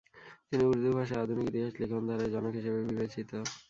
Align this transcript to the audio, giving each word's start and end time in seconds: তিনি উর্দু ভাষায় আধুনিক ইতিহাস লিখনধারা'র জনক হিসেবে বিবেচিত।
তিনি 0.47 0.63
উর্দু 0.65 0.89
ভাষায় 0.97 1.21
আধুনিক 1.23 1.45
ইতিহাস 1.47 1.73
লিখনধারা'র 1.81 2.31
জনক 2.33 2.53
হিসেবে 2.59 2.79
বিবেচিত। 2.89 3.31